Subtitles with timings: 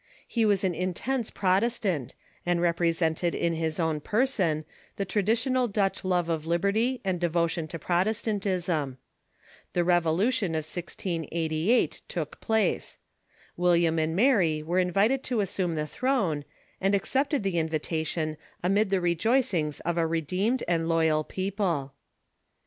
[0.27, 6.27] He was an intense Protestant, and represented in his own person the traditional Dutch love
[6.27, 8.97] of liberty and devotion to Protestantism.
[9.73, 12.97] The revolution of 1688 took place.
[13.55, 16.45] William and Mary were in ENGLISH DEISM 307 vited to assume the throne,
[16.81, 21.93] and accepted the invitation amid the rejoicings of a redeemed and loyal people.